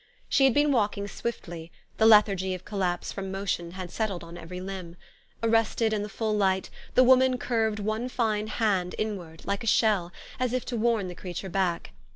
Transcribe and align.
She 0.27 0.45
had 0.45 0.53
been 0.55 0.71
walking 0.71 1.07
swiftly: 1.07 1.71
the 1.97 2.07
lethargy 2.07 2.55
of 2.55 2.65
collapse 2.65 3.11
from 3.11 3.29
motion 3.29 3.73
had 3.73 3.91
settled 3.91 4.23
on 4.23 4.35
every 4.35 4.59
limb. 4.59 4.95
Arrested 5.43 5.93
in 5.93 6.01
the 6.01 6.09
full 6.09 6.35
light, 6.35 6.71
the 6.95 7.03
woman 7.03 7.37
curved 7.37 7.77
one 7.77 8.09
fine 8.09 8.47
hand 8.47 8.95
inward, 8.97 9.45
like 9.45 9.63
a 9.63 9.67
shell, 9.67 10.11
as 10.39 10.53
if 10.53 10.65
to 10.65 10.75
warn 10.75 11.07
the 11.07 11.13
creature 11.13 11.49
back. 11.49 11.91